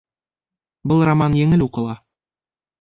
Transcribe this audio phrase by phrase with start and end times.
[0.93, 1.97] Был роман еңел уҡыла